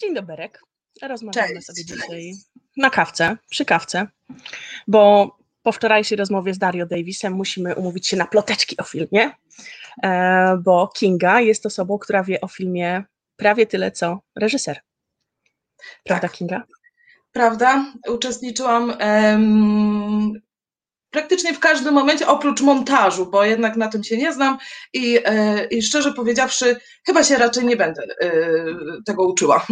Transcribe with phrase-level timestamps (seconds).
[0.00, 0.60] Dzień doberek.
[1.02, 1.66] Rozmawiamy Cześć.
[1.66, 2.32] sobie dzisiaj
[2.76, 4.06] na kawce, przy kawce,
[4.88, 9.30] bo po wczorajszej rozmowie z Dario Davisem musimy umówić się na ploteczki o filmie,
[10.02, 13.04] e, bo Kinga jest osobą, która wie o filmie
[13.36, 14.80] prawie tyle, co reżyser.
[16.04, 16.36] Prawda, tak.
[16.36, 16.62] Kinga?
[17.32, 17.92] Prawda.
[18.08, 18.92] Uczestniczyłam
[21.14, 24.58] praktycznie w każdym momencie, oprócz montażu, bo jednak na tym się nie znam
[24.92, 28.30] i, e, i szczerze powiedziawszy, chyba się raczej nie będę e,
[29.06, 29.66] tego uczyła.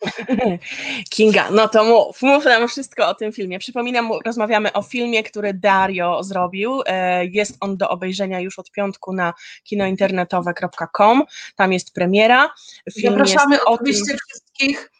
[1.14, 3.58] Kinga, no to mów, mów nam wszystko o tym filmie.
[3.58, 6.82] Przypominam, rozmawiamy o filmie, który Dario zrobił.
[6.86, 11.22] E, jest on do obejrzenia już od piątku na kinointernetowe.com.
[11.56, 12.54] Tam jest premiera.
[12.94, 14.16] Film Zapraszamy oczywiście tym...
[14.28, 14.90] wszystkich,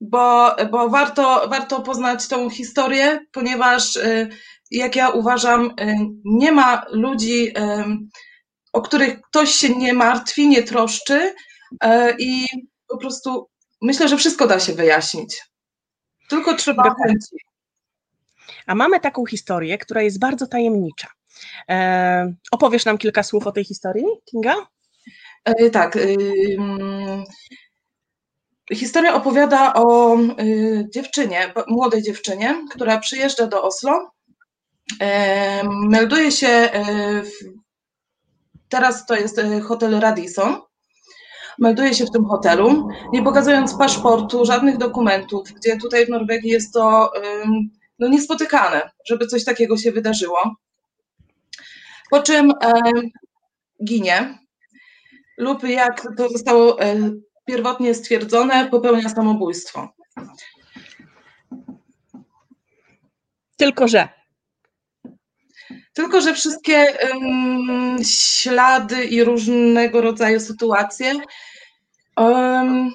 [0.00, 3.98] bo, bo warto, warto poznać tą historię, ponieważ
[4.70, 7.54] jak ja uważam, y, nie ma ludzi,
[8.72, 11.34] o których ktoś się nie martwi, nie troszczy
[11.84, 11.86] y,
[12.18, 12.46] i
[12.88, 13.48] po prostu
[13.82, 15.42] myślę, że wszystko da się wyjaśnić.
[16.28, 17.36] Tylko trzeba chęci.
[18.66, 21.08] A mamy taką historię, która jest bardzo tajemnicza.
[21.68, 24.54] E, opowiesz nam kilka słów o tej historii, Kinga?
[25.44, 25.96] E, tak.
[25.96, 26.16] Y,
[26.58, 27.24] mm,
[28.72, 34.10] historia opowiada o y, dziewczynie, młodej dziewczynie, która przyjeżdża do Oslo
[35.88, 37.22] Melduje się, e,
[38.68, 40.60] teraz to jest e, hotel Radisson,
[41.58, 46.72] melduje się w tym hotelu, nie pokazując paszportu, żadnych dokumentów, gdzie tutaj w Norwegii jest
[46.74, 47.12] to
[47.98, 50.56] no, niespotykane, żeby coś takiego się wydarzyło.
[52.10, 52.52] Po czym
[53.84, 54.38] ginie,
[55.38, 57.10] lub jak to zostało e,
[57.44, 59.88] pierwotnie stwierdzone, popełnia samobójstwo.
[63.56, 64.17] Tylko że
[65.98, 71.14] tylko, że wszystkie um, ślady i różnego rodzaju sytuacje
[72.16, 72.92] um,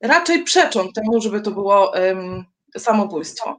[0.00, 2.44] raczej przeczą temu, żeby to było um,
[2.78, 3.56] samobójstwo.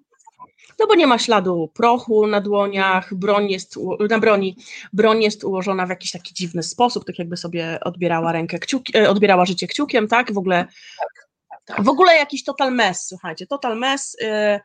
[0.80, 3.76] No bo nie ma śladu prochu na dłoniach, broń jest,
[4.10, 4.58] na broni,
[4.94, 9.10] broń jest ułożona w jakiś taki dziwny sposób, tak jakby sobie odbierała rękę kciuki, e,
[9.10, 10.34] odbierała życie kciukiem, tak?
[10.34, 10.68] W ogóle,
[11.00, 11.28] tak,
[11.66, 11.84] tak.
[11.86, 14.60] w ogóle jakiś total mess, słuchajcie, total mess, yy,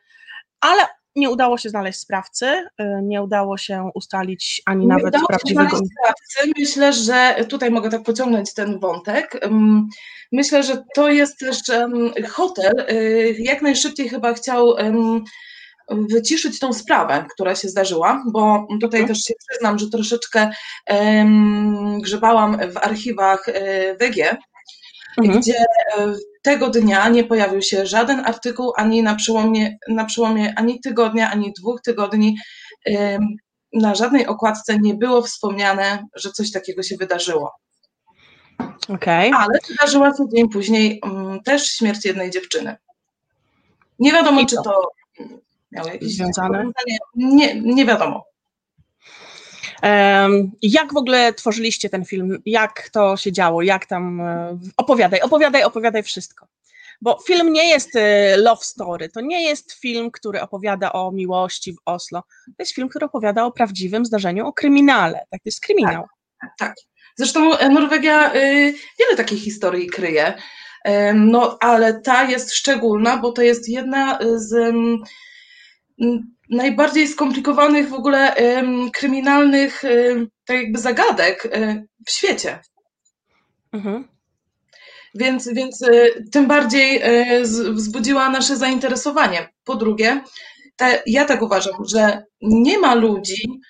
[0.60, 0.87] ale
[1.17, 5.77] nie udało się znaleźć sprawcy, y, nie udało się ustalić ani nie nawet prawdziwego.
[5.77, 6.53] Sprawcy.
[6.59, 9.41] Myślę, że tutaj mogę tak pociągnąć ten wątek.
[10.33, 11.59] Myślę, że to jest też
[12.28, 12.87] hotel.
[12.91, 14.75] Y, jak najszybciej chyba chciał
[15.91, 19.09] wyciszyć tą sprawę, która się zdarzyła, bo tutaj hmm.
[19.09, 20.51] też się przyznam, że troszeczkę
[22.03, 24.37] grzebałam w archiwach y, WG,
[25.19, 25.41] mhm.
[25.41, 25.65] gdzie
[26.43, 31.53] tego dnia nie pojawił się żaden artykuł ani na przełomie, na przełomie ani tygodnia, ani
[31.53, 32.37] dwóch tygodni.
[33.72, 37.53] Na żadnej okładce nie było wspomniane, że coś takiego się wydarzyło.
[38.89, 39.31] Okay.
[39.34, 42.77] Ale wydarzyła się dzień później um, też śmierć jednej dziewczyny.
[43.99, 44.89] Nie wiadomo, czy to
[45.72, 46.71] miało jakieś związane.
[47.15, 48.25] Nie, nie wiadomo.
[50.62, 52.43] Jak w ogóle tworzyliście ten film?
[52.47, 53.62] Jak to się działo?
[53.62, 54.20] Jak tam.
[54.20, 56.47] E, opowiadaj, opowiadaj, opowiadaj wszystko.
[57.00, 61.72] Bo film nie jest e, love story, to nie jest film, który opowiada o miłości
[61.72, 62.22] w Oslo.
[62.47, 65.19] To jest film, który opowiada o prawdziwym zdarzeniu, o kryminale.
[65.31, 66.04] Tak, to jest kryminał.
[66.41, 66.50] Tak.
[66.59, 66.75] tak.
[67.16, 68.32] Zresztą e, Norwegia
[68.98, 70.34] wiele takich historii kryje.
[71.15, 74.75] No, ale ta jest szczególna, bo to jest jedna z
[76.53, 78.35] najbardziej skomplikowanych w ogóle
[78.95, 79.83] kryminalnych
[80.45, 81.53] tak jakby zagadek
[82.07, 82.61] w świecie.
[83.73, 84.09] Mhm.
[85.15, 85.91] Więc, więc e,
[86.33, 87.43] tym bardziej e,
[87.73, 89.49] wzbudziła nasze zainteresowanie.
[89.65, 90.25] Po drugie,
[90.77, 93.61] te, ja tak uważam, że nie ma ludzi,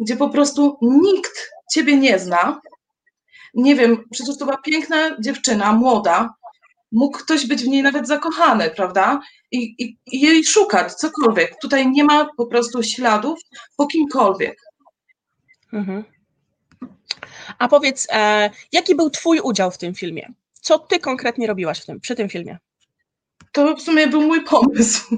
[0.00, 2.60] gdzie po prostu nikt ciebie nie zna.
[3.54, 6.34] Nie wiem, przecież to była piękna dziewczyna, młoda,
[6.92, 9.20] mógł ktoś być w niej nawet zakochany, prawda?
[9.52, 11.56] I, i, i jej szukać, cokolwiek.
[11.60, 13.40] Tutaj nie ma po prostu śladów
[13.76, 14.56] po kimkolwiek.
[15.72, 16.04] Mhm.
[17.58, 20.28] A powiedz, e, jaki był Twój udział w tym filmie?
[20.52, 22.58] Co Ty konkretnie robiłaś w tym, przy tym filmie?
[23.52, 25.00] To w sumie był mój pomysł.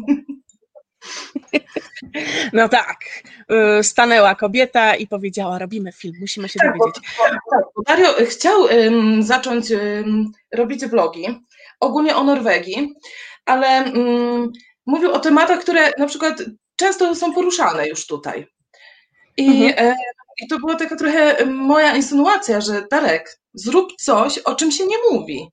[2.52, 2.96] No tak,
[3.78, 7.02] y, stanęła kobieta i powiedziała, robimy film, musimy się tak, dowiedzieć.
[7.18, 11.40] Bo, tak, bo Dario chciał um, zacząć um, robić vlogi,
[11.80, 12.94] ogólnie o Norwegii,
[13.46, 14.52] ale um,
[14.86, 16.42] mówił o tematach, które na przykład
[16.76, 18.46] często są poruszane już tutaj.
[19.36, 19.88] I, mhm.
[19.88, 19.96] e,
[20.42, 24.96] i to była taka trochę moja insynuacja, że Darek, zrób coś, o czym się nie
[25.10, 25.48] mówi.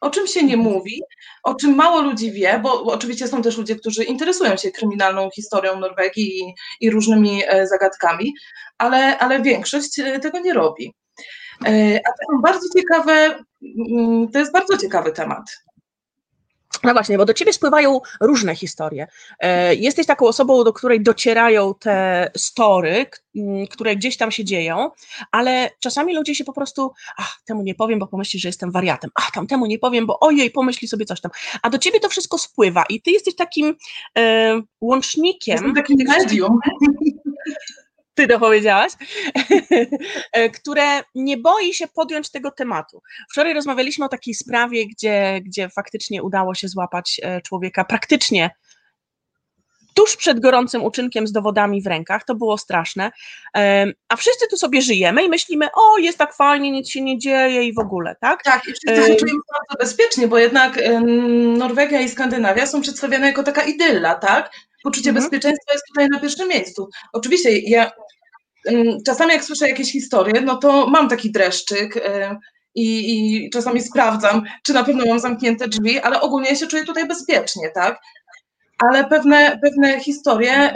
[0.00, 0.74] O czym się nie mhm.
[0.74, 1.02] mówi,
[1.42, 5.80] o czym mało ludzi wie, bo oczywiście są też ludzie, którzy interesują się kryminalną historią
[5.80, 8.34] Norwegii i, i różnymi e, zagadkami,
[8.78, 10.94] ale, ale większość e, tego nie robi.
[11.66, 13.44] E, a to są bardzo ciekawe,
[13.90, 15.42] mm, to jest bardzo ciekawy temat.
[16.84, 19.06] No właśnie, bo do ciebie spływają różne historie.
[19.38, 23.06] E, jesteś taką osobą, do której docierają te story,
[23.70, 24.90] które gdzieś tam się dzieją,
[25.30, 29.10] ale czasami ludzie się po prostu, ach, temu nie powiem, bo pomyśli, że jestem wariatem,
[29.14, 31.30] ach, tam temu nie powiem, bo ojej, pomyśli sobie coś tam.
[31.62, 33.76] A do ciebie to wszystko spływa i ty jesteś takim
[34.18, 35.52] e, łącznikiem.
[35.52, 36.58] Jestem takim medium.
[38.14, 38.92] Ty to powiedziałaś,
[40.32, 43.02] e, które nie boi się podjąć tego tematu.
[43.30, 48.50] Wczoraj rozmawialiśmy o takiej sprawie, gdzie, gdzie faktycznie udało się złapać e, człowieka praktycznie
[49.94, 53.10] tuż przed gorącym uczynkiem z dowodami w rękach, to było straszne,
[54.08, 57.64] a wszyscy tu sobie żyjemy i myślimy, o jest tak fajnie, nic się nie dzieje
[57.64, 58.42] i w ogóle, tak?
[58.42, 60.78] Tak, i wszyscy się czujemy bardzo bezpiecznie, bo jednak
[61.58, 64.50] Norwegia i Skandynawia są przedstawiane jako taka idylla, tak?
[64.82, 65.24] Poczucie mhm.
[65.24, 66.88] bezpieczeństwa jest tutaj na pierwszym miejscu.
[67.12, 67.90] Oczywiście ja
[69.06, 72.36] czasami jak słyszę jakieś historie, no to mam taki dreszczyk e,
[72.74, 77.08] i, i czasami sprawdzam, czy na pewno mam zamknięte drzwi, ale ogólnie się czuję tutaj
[77.08, 78.00] bezpiecznie, tak?
[78.78, 80.74] Ale pewne, pewne historie,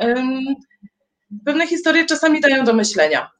[1.45, 3.31] pewne historie czasami dają do myślenia.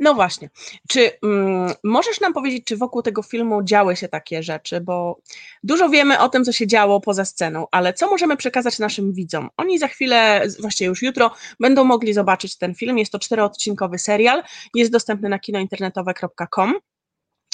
[0.00, 0.50] No właśnie.
[0.88, 4.80] Czy mm, możesz nam powiedzieć, czy wokół tego filmu działy się takie rzeczy?
[4.80, 5.20] Bo
[5.62, 9.48] dużo wiemy o tym, co się działo poza sceną, ale co możemy przekazać naszym widzom?
[9.56, 12.98] Oni za chwilę, właściwie już jutro, będą mogli zobaczyć ten film.
[12.98, 14.42] Jest to czteroodcinkowy serial,
[14.74, 16.74] jest dostępny na kinointernetowe.com.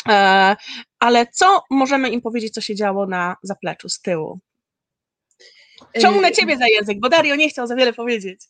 [0.08, 0.56] E,
[0.98, 4.40] ale co możemy im powiedzieć, co się działo na zapleczu, z tyłu?
[6.00, 8.40] Ciągnę y, ciebie za język, bo Dario nie chciał za wiele powiedzieć.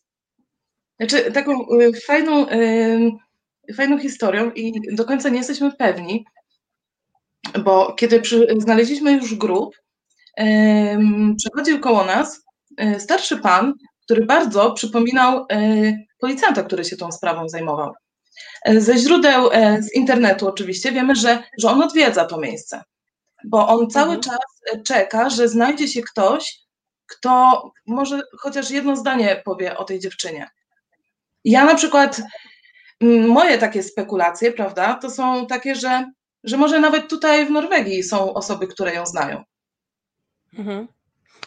[0.99, 2.47] Znaczy, taką y, fajną
[3.75, 6.25] fajną historią i do końca nie jesteśmy pewni,
[7.63, 9.75] bo kiedy przy, znaleźliśmy już grób,
[11.37, 12.43] przechodził koło nas
[12.77, 13.73] um, starszy pan,
[14.03, 17.93] który bardzo przypominał um, policjanta, który się tą sprawą zajmował.
[18.77, 19.49] Ze źródeł
[19.79, 22.83] z internetu oczywiście wiemy, że, że on odwiedza to miejsce,
[23.45, 24.21] bo on cały mhm.
[24.21, 26.59] czas czeka, że znajdzie się ktoś,
[27.05, 30.49] kto może chociaż jedno zdanie powie o tej dziewczynie.
[31.45, 32.21] Ja na przykład
[33.27, 36.11] moje takie spekulacje, prawda, to są takie, że,
[36.43, 39.43] że może nawet tutaj w Norwegii są osoby, które ją znają.
[40.57, 40.87] Mhm.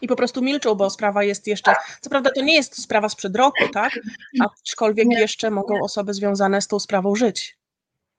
[0.03, 1.75] I po prostu milczą, bo sprawa jest jeszcze.
[2.00, 3.93] Co prawda, to nie jest sprawa sprzed roku, tak?
[4.41, 5.20] Aczkolwiek nie.
[5.20, 7.56] jeszcze mogą osoby związane z tą sprawą żyć.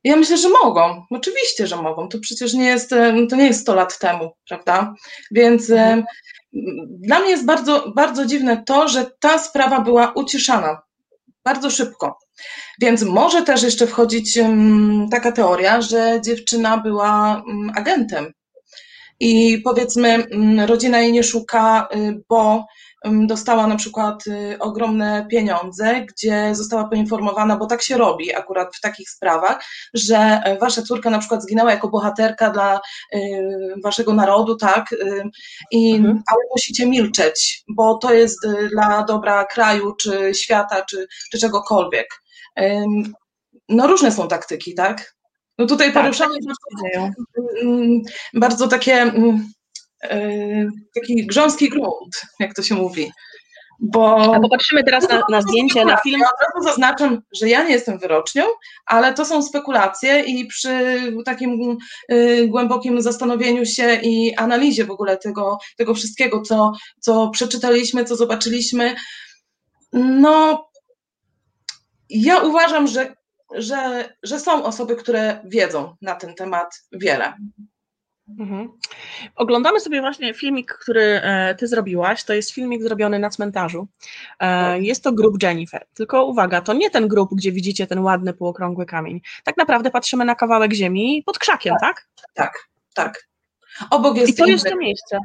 [0.04, 1.06] Ja myślę, że mogą.
[1.10, 2.10] Oczywiście, że mogą.
[2.10, 2.90] To przecież nie jest,
[3.30, 4.94] to nie jest 100 lat temu, prawda?
[5.31, 6.04] Więc mhm.
[6.90, 10.81] dla mnie jest bardzo, bardzo dziwne to, że ta sprawa była uciszana
[11.44, 12.19] bardzo szybko.
[12.81, 14.39] Więc może też jeszcze wchodzić
[15.12, 17.44] taka teoria, że dziewczyna była
[17.75, 18.34] agentem
[19.19, 20.25] i powiedzmy
[20.66, 22.66] rodzina jej nie szuka, y, bo
[23.28, 28.81] dostała na przykład y, ogromne pieniądze, gdzie została poinformowana, bo tak się robi akurat w
[28.81, 29.63] takich sprawach,
[29.94, 32.80] że e, wasza córka na przykład zginęła jako bohaterka dla
[33.16, 33.19] y,
[33.83, 34.95] waszego narodu, tak,
[35.72, 36.24] i, mhm.
[36.31, 42.07] ale musicie milczeć, bo to jest dla dobra kraju, czy świata, czy, czy czegokolwiek.
[43.69, 45.15] No różne są taktyki, tak?
[45.57, 47.09] No tutaj tak, poruszamy bardzo,
[47.62, 48.01] mm,
[48.33, 49.51] bardzo takie mm,
[50.95, 53.12] taki grząski grunt, jak to się mówi.
[53.80, 56.19] Bo, A popatrzymy teraz na, na zdjęcie, na film.
[56.19, 58.44] Ja od razu zaznaczam, że ja nie jestem wyrocznią,
[58.85, 61.78] ale to są spekulacje i przy takim
[62.11, 68.16] y, głębokim zastanowieniu się i analizie w ogóle tego, tego wszystkiego, co, co przeczytaliśmy, co
[68.16, 68.95] zobaczyliśmy,
[69.94, 70.67] no
[72.09, 73.16] ja uważam, że,
[73.56, 77.33] że, że są osoby, które wiedzą na ten temat wiele.
[78.40, 78.69] Mhm.
[79.35, 82.23] Oglądamy sobie właśnie filmik, który e, ty zrobiłaś.
[82.23, 83.87] To jest filmik zrobiony na cmentarzu.
[84.40, 85.85] E, jest to grób Jennifer.
[85.94, 89.21] Tylko uwaga, to nie ten grób, gdzie widzicie ten ładny półokrągły kamień.
[89.44, 92.07] Tak naprawdę patrzymy na kawałek ziemi pod krzakiem, tak?
[92.16, 92.68] Tak, tak.
[92.94, 93.28] tak.
[93.90, 95.18] Obok jest I to jest to miejsce.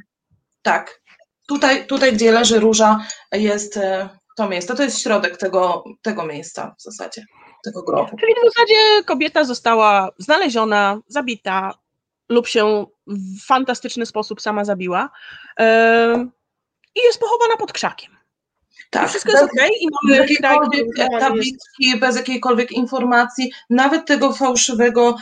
[0.62, 1.02] Tak.
[1.48, 4.08] Tutaj, tutaj, gdzie leży róża, jest e,
[4.42, 4.74] to miejsce.
[4.76, 7.24] To jest środek tego, tego miejsca w zasadzie,
[7.64, 8.16] tego grobu.
[8.20, 11.74] Czyli w zasadzie kobieta została znaleziona, zabita
[12.28, 15.10] lub się w fantastyczny sposób sama zabiła
[15.58, 15.66] yy,
[16.94, 18.16] i jest pochowana pod krzakiem.
[18.90, 20.86] Tak, I wszystko jest okej okay, i mamy bez jakiejkolwiek
[21.20, 25.16] tabliczki, bez jakiejkolwiek informacji, nawet tego fałszywego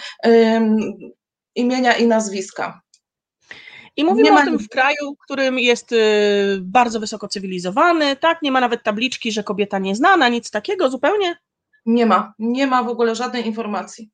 [1.55, 2.81] imienia i nazwiska.
[3.97, 4.41] I mówimy ma...
[4.41, 5.97] o tym w kraju, którym jest y,
[6.61, 8.43] bardzo wysoko cywilizowany, tak?
[8.43, 11.37] Nie ma nawet tabliczki, że kobieta nieznana, nic takiego zupełnie?
[11.87, 14.11] Nie ma, nie ma w ogóle żadnej informacji.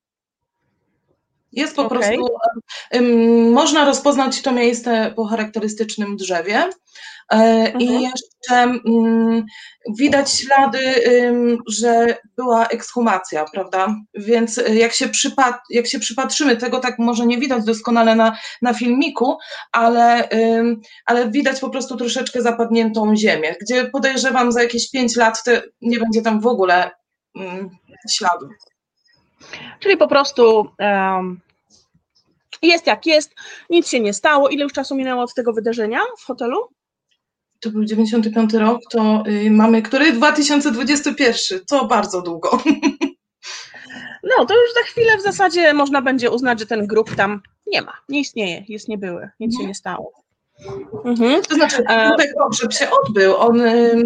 [1.52, 1.98] Jest po okay.
[1.98, 2.28] prostu,
[3.52, 6.70] można rozpoznać to miejsce po charakterystycznym drzewie,
[7.28, 7.80] mhm.
[7.80, 9.44] i jeszcze mm,
[9.98, 10.78] widać ślady,
[11.68, 13.96] że była ekshumacja, prawda?
[14.14, 18.74] Więc jak się, przypat jak się przypatrzymy, tego tak może nie widać doskonale na, na
[18.74, 19.38] filmiku,
[19.72, 20.28] ale,
[21.06, 25.42] ale widać po prostu troszeczkę zapadniętą ziemię, gdzie podejrzewam za jakieś 5 lat
[25.80, 26.90] nie będzie tam w ogóle
[28.10, 28.48] śladu.
[29.80, 31.40] Czyli po prostu um,
[32.62, 33.34] jest jak jest,
[33.70, 34.48] nic się nie stało.
[34.48, 36.68] Ile już czasu minęło od tego wydarzenia w hotelu?
[37.60, 40.12] To był 95 rok, to y, mamy który?
[40.12, 42.58] 2021, to bardzo długo.
[44.38, 47.82] No, to już za chwilę w zasadzie można będzie uznać, że ten grup tam nie
[47.82, 50.12] ma, nie istnieje, jest niebyły, nic się nie stało.
[51.04, 51.42] Mhm.
[51.42, 53.36] To znaczy, e, tutaj pogrzeb się odbył.
[53.36, 53.60] On,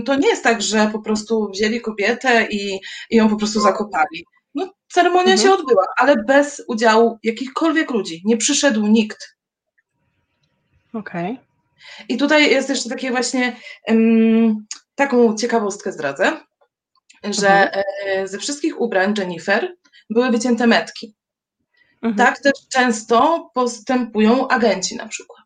[0.04, 2.80] to nie jest tak, że po prostu wzięli kobietę i,
[3.10, 4.26] i ją po prostu zakopali.
[4.54, 5.38] No, ceremonia mhm.
[5.38, 8.22] się odbyła, ale bez udziału jakichkolwiek ludzi.
[8.24, 9.36] Nie przyszedł nikt.
[10.94, 11.32] Okej.
[11.32, 11.49] Okay.
[12.08, 13.56] I tutaj jest jeszcze takie właśnie
[14.94, 16.40] taką ciekawostkę zdradzę,
[17.24, 17.84] że mhm.
[18.06, 19.76] E, ze wszystkich ubrań Jennifer
[20.10, 21.16] były wycięte metki.
[22.02, 22.16] Mhm.
[22.16, 25.40] Tak też często postępują agenci na przykład.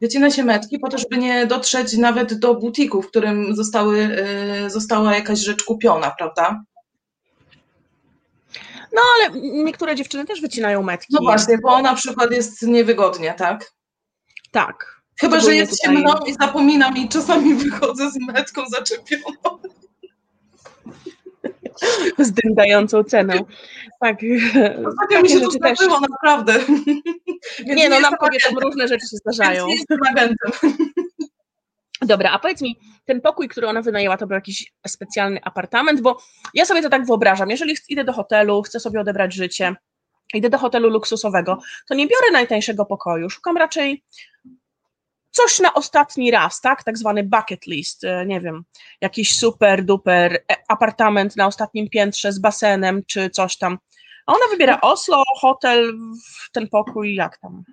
[0.00, 3.98] Wycina się metki po to, żeby nie dotrzeć nawet do butiku, w którym zostały,
[4.66, 6.62] y, została jakaś rzecz kupiona, prawda?
[8.92, 11.06] No ale niektóre dziewczyny też wycinają metki.
[11.10, 13.72] No właśnie, bo na przykład jest niewygodnie, tak?
[14.50, 14.97] Tak.
[15.20, 15.94] Chyba, że jest tutaj...
[15.94, 19.58] ciemno i zapominam i czasami wychodzę z metką zaczepioną.
[22.18, 23.34] Z dyndającą ceną.
[24.00, 24.16] Tak.
[24.86, 25.78] Ostatnio mi się to też...
[26.10, 26.54] naprawdę.
[27.66, 29.66] nie, no nam kobietom różne rzeczy się zdarzają.
[29.66, 30.52] Więc jestem agentem.
[32.00, 36.18] Dobra, a powiedz mi, ten pokój, który ona wynajęła, to był jakiś specjalny apartament, bo
[36.54, 39.74] ja sobie to tak wyobrażam, jeżeli idę do hotelu, chcę sobie odebrać życie,
[40.34, 41.58] idę do hotelu luksusowego,
[41.88, 44.02] to nie biorę najtańszego pokoju, szukam raczej
[45.42, 48.64] coś na ostatni raz, tak, tak zwany bucket list, e, nie wiem,
[49.00, 53.78] jakiś super duper e, apartament na ostatnim piętrze z basenem, czy coś tam,
[54.26, 55.92] a ona wybiera Oslo, hotel,
[56.52, 57.64] ten pokój, jak tam?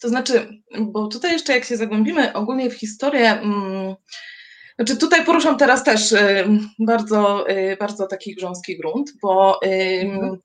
[0.00, 3.94] To znaczy, bo tutaj jeszcze jak się zagłębimy ogólnie w historię, mm,
[4.76, 6.48] znaczy tutaj poruszam teraz też y,
[6.78, 10.38] bardzo, y, bardzo taki grząski grunt, bo mhm.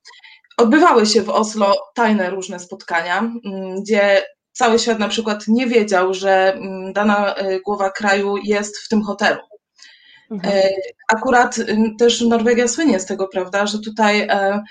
[0.56, 4.22] odbywały się w Oslo tajne różne spotkania, mm, gdzie
[4.54, 7.34] cały świat na przykład nie wiedział, że mm, dana
[7.64, 9.40] głowa kraju jest w tym hotelu.
[10.30, 10.54] Mhm.
[10.54, 10.70] E,
[11.08, 11.56] akurat
[11.98, 14.62] też Norwegia słynie z tego, prawda, że tutaj e,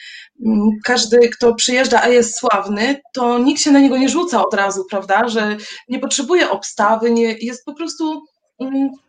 [0.83, 4.85] każdy, kto przyjeżdża, a jest sławny, to nikt się na niego nie rzuca od razu,
[4.89, 5.57] prawda, że
[5.89, 8.23] nie potrzebuje obstawy, nie, jest po prostu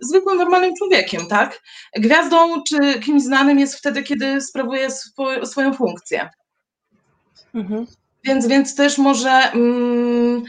[0.01, 1.63] zwykłym, normalnym człowiekiem, tak?
[1.97, 6.31] Gwiazdą czy kimś znanym jest wtedy, kiedy sprawuje swo, swoją funkcję.
[7.55, 7.87] Mhm.
[8.25, 10.43] Więc, więc też może mm,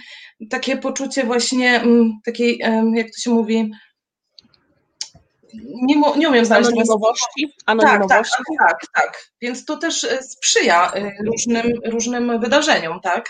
[0.49, 2.57] takie poczucie właśnie mm, takiej,
[2.93, 3.71] jak to się mówi,
[5.63, 7.53] nie, nie umiem znaleźć anonimowości.
[7.65, 8.43] anonimowości.
[8.59, 9.25] Tak, tak, tak, tak.
[9.41, 13.29] Więc to też e, sprzyja e, różnym, różnym wydarzeniom, tak?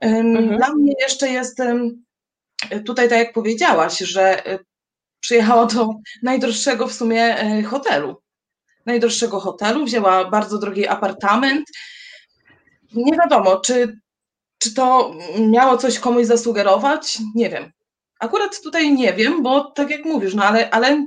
[0.00, 0.56] Mhm.
[0.56, 1.58] Dla mnie jeszcze jest
[2.86, 4.58] tutaj, tak jak powiedziałaś, że e,
[5.20, 5.88] przyjechała do
[6.22, 8.22] najdroższego w sumie hotelu.
[8.86, 11.66] Najdroższego hotelu, wzięła bardzo drogi apartament.
[12.94, 13.98] Nie wiadomo, czy,
[14.58, 17.18] czy to miało coś komuś zasugerować?
[17.34, 17.72] Nie wiem.
[18.20, 21.06] Akurat tutaj nie wiem, bo tak jak mówisz, no ale, ale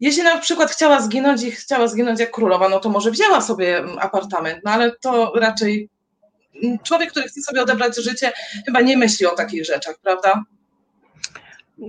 [0.00, 3.84] jeśli na przykład chciała zginąć i chciała zginąć jak królowa, no to może wzięła sobie
[3.98, 5.88] apartament, no ale to raczej
[6.82, 8.32] człowiek, który chce sobie odebrać życie,
[8.66, 10.44] chyba nie myśli o takich rzeczach, prawda?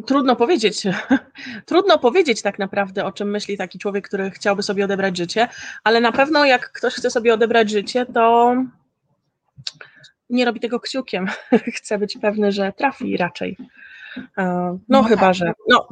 [0.06, 0.84] Trudno powiedzieć.
[1.66, 5.48] Trudno powiedzieć tak naprawdę, o czym myśli taki człowiek, który chciałby sobie odebrać życie,
[5.84, 8.56] ale na pewno jak ktoś chce sobie odebrać życie, to
[10.30, 11.28] nie robi tego kciukiem.
[11.76, 13.58] Chce być pewny, że trafi raczej.
[14.18, 15.36] E, no, no chyba, tak.
[15.36, 15.54] że.
[15.70, 15.88] No,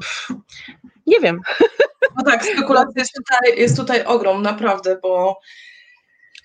[1.08, 1.42] nie wiem.
[2.18, 5.40] No tak, spekulacja jest tutaj, jest tutaj ogrom, naprawdę, bo.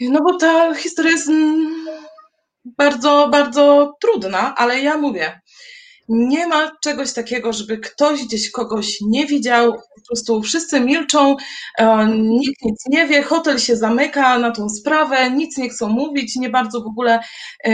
[0.01, 1.87] No bo ta historia jest mm,
[2.65, 5.41] bardzo, bardzo trudna, ale ja mówię,
[6.09, 11.37] nie ma czegoś takiego, żeby ktoś gdzieś kogoś nie widział, po prostu wszyscy milczą,
[11.79, 16.37] e, nikt nic nie wie, hotel się zamyka na tą sprawę, nic nie chcą mówić,
[16.37, 17.21] nie bardzo w ogóle
[17.65, 17.71] e,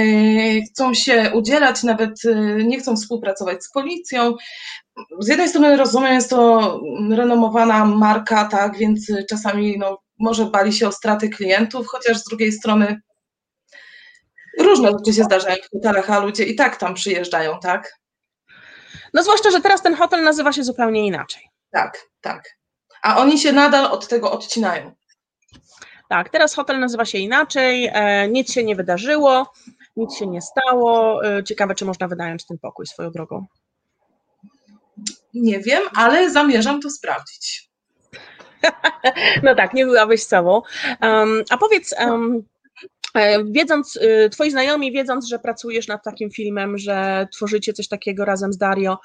[0.63, 4.35] chcą się udzielać, nawet e, nie chcą współpracować z policją.
[5.21, 10.89] Z jednej strony rozumiem, jest to renomowana marka, tak, więc czasami no, może bali się
[10.89, 13.01] o straty klientów, chociaż z drugiej strony
[14.59, 18.02] różne rzeczy się zdarzają w hotelach, a ludzie i tak tam przyjeżdżają, tak?
[19.15, 21.43] No zwłaszcza, że teraz ten hotel nazywa się zupełnie inaczej.
[21.71, 22.45] Tak, tak.
[23.03, 24.93] A oni się nadal od tego odcinają.
[26.09, 29.53] Tak, teraz hotel nazywa się inaczej, e, nic się nie wydarzyło,
[29.97, 31.25] nic się nie stało.
[31.27, 33.47] E, ciekawe, czy można wynająć ten pokój swoją drogą.
[35.35, 37.71] nie wiem, ale zamierzam to sprawdzić.
[39.43, 40.63] No tak, nie byłabyś sobą.
[41.03, 42.43] Um, a powiedz, um,
[43.51, 48.53] wiedząc, y, twoi znajomi, wiedząc, że pracujesz nad takim filmem, że tworzycie coś takiego razem
[48.53, 48.99] z Dario,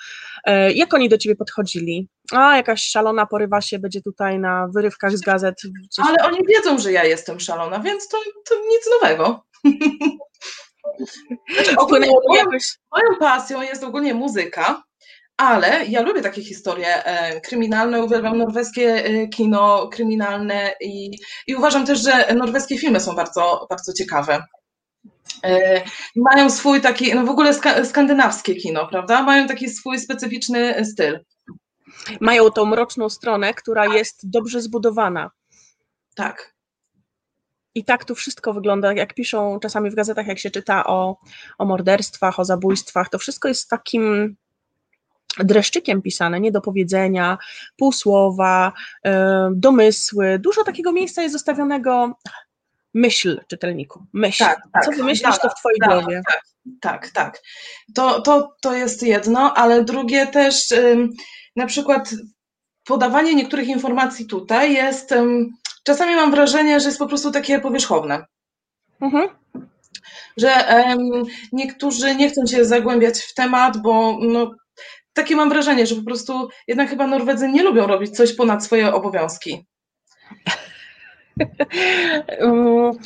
[0.44, 2.08] e, jak oni do ciebie podchodzili?
[2.32, 5.62] A, jakaś szalona porywa się, będzie tutaj na wyrywkach z gazet.
[5.98, 8.18] Ale oni wiedzą, że ja jestem szalona, więc to,
[8.50, 9.46] to nic nowego.
[11.54, 12.44] Znaczy, ogólnie, moją,
[12.92, 14.84] moją pasją jest ogólnie muzyka,
[15.38, 21.12] ale ja lubię takie historie e, kryminalne, uwielbiam norweskie e, kino kryminalne i,
[21.48, 24.44] i uważam też, że norweskie filmy są bardzo, bardzo ciekawe.
[25.44, 25.82] E,
[26.16, 27.54] mają swój taki, no w ogóle
[27.84, 29.24] skandynawskie kino, prawda?
[29.24, 31.20] Mają taki swój specyficzny styl.
[32.22, 33.94] Mają tą mroczną stronę, która tak.
[33.94, 35.32] jest dobrze zbudowana.
[36.16, 36.54] Tak.
[37.76, 41.18] I tak tu wszystko wygląda, jak piszą czasami w gazetach, jak się czyta o,
[41.58, 44.36] o morderstwach, o zabójstwach, to wszystko jest takim
[45.40, 47.38] dreszczykiem pisane, niedopowiedzenia,
[47.78, 48.74] półsłowa,
[49.52, 50.40] domysły.
[50.40, 52.18] Dużo takiego miejsca jest zostawionego
[52.94, 54.44] myśl czytelniku, myśl.
[54.44, 56.22] Tak, tak, Co wymyślisz, to w twojej tak, głowie.
[56.28, 56.42] Tak,
[56.82, 57.42] tak, tak.
[57.96, 60.74] To, to, to jest jedno, ale drugie też
[61.56, 62.14] na przykład
[62.86, 65.14] podawanie niektórych informacji tutaj jest,
[65.84, 68.26] czasami mam wrażenie, że jest po prostu takie powierzchowne.
[69.02, 69.30] Mhm.
[70.38, 74.52] Że um, niektórzy nie chcą się zagłębiać w temat, bo no,
[75.18, 78.94] takie mam wrażenie, że po prostu jednak chyba Norwedzy nie lubią robić coś ponad swoje
[78.94, 79.66] obowiązki.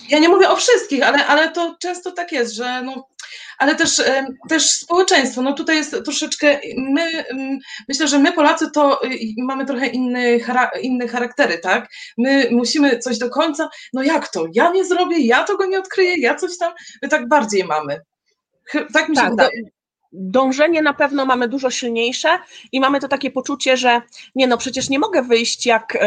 [0.10, 3.08] Ja nie mówię o wszystkich, ale, ale to często tak jest, że no,
[3.58, 4.02] ale też,
[4.50, 7.26] też społeczeństwo, no tutaj jest troszeczkę, my,
[7.90, 10.40] myślę, że my Polacy to y, mamy trochę inny,
[10.82, 11.90] inne charaktery, tak?
[12.18, 16.16] My musimy coś do końca, no jak to, ja nie zrobię, ja tego nie odkryję,
[16.18, 18.02] ja coś tam, my tak bardziej mamy.
[18.94, 19.81] Tak mi się tak, wydaje
[20.14, 22.40] dążenie na pewno mamy dużo silniejsze
[22.72, 24.02] i mamy to takie poczucie, że
[24.36, 26.00] nie no, przecież nie mogę wyjść, jak y,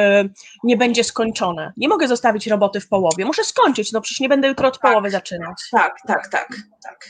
[0.64, 1.72] nie będzie skończone.
[1.76, 3.24] Nie mogę zostawić roboty w połowie.
[3.24, 5.62] Muszę skończyć, no przecież nie będę jutro od tak, połowy zaczynać.
[5.70, 6.48] Tak, tak, tak,
[6.82, 7.08] tak.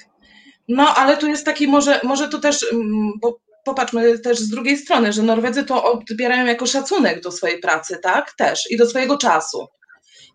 [0.69, 4.79] No, ale tu jest taki, może, może to też, mm, bo popatrzmy też z drugiej
[4.79, 8.33] strony, że Norwedzy to odbierają jako szacunek do swojej pracy, tak?
[8.33, 9.69] Też i do swojego czasu.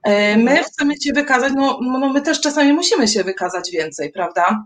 [0.04, 4.66] E, my chcemy się wykazać, no, no my też czasami musimy się wykazać więcej, prawda?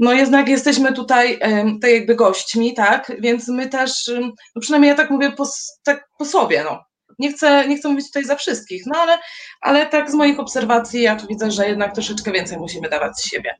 [0.00, 1.38] No jednak jesteśmy tutaj
[1.82, 4.10] tak jakby gośćmi, tak, więc my też,
[4.54, 5.48] no przynajmniej ja tak mówię po,
[5.84, 6.84] tak po sobie, no.
[7.18, 9.18] Nie chcę, nie chcę mówić tutaj za wszystkich, no ale,
[9.60, 13.30] ale tak z moich obserwacji ja tu widzę, że jednak troszeczkę więcej musimy dawać z
[13.30, 13.56] siebie.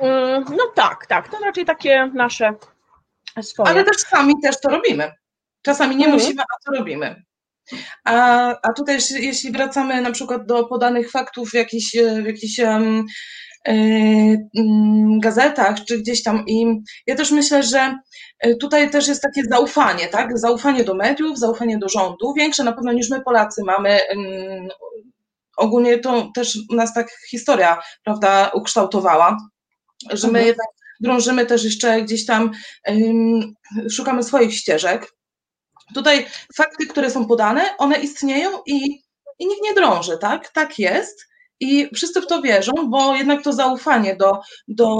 [0.00, 2.54] Mm, no tak, tak, to raczej takie nasze
[3.42, 3.68] swoje.
[3.68, 5.12] Ale też sami też to robimy.
[5.62, 6.22] Czasami nie mhm.
[6.22, 7.22] musimy, a to robimy.
[8.04, 13.06] A, a tutaj, jeśli wracamy na przykład do podanych faktów w jakichś, w jakichś um,
[15.20, 16.44] gazetach, czy gdzieś tam.
[16.46, 17.98] I ja też myślę, że
[18.40, 20.38] e, tutaj też jest takie zaufanie, tak?
[20.38, 24.00] Zaufanie do mediów, zaufanie do rządu, większe na pewno niż my Polacy mamy.
[25.56, 29.36] Ogólnie to też nas tak historia, prawda, ukształtowała,
[30.10, 30.46] że my mhm.
[30.46, 30.68] jednak
[31.00, 32.50] drążymy też jeszcze gdzieś tam,
[33.90, 35.12] szukamy swoich ścieżek.
[35.94, 38.76] Tutaj fakty, które są podane, one istnieją i,
[39.38, 40.48] i nikt nie drąży, tak?
[40.48, 41.31] Tak jest
[41.62, 44.98] i wszyscy w to wierzą, bo jednak to zaufanie do, do,